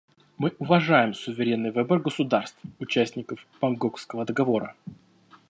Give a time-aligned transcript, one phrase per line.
[0.39, 4.75] Мы уважаем суверенный выбор государств— участников Бангкокского договора.